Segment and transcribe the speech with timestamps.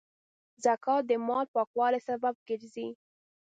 [0.63, 2.87] زکات د مال پاکوالي سبب ګرځي.